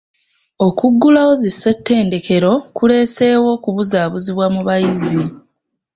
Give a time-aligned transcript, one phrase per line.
[0.67, 5.23] Okuggulawo zi ssettendekero kureeseewo okubuzaabuzibwa mu bayizi.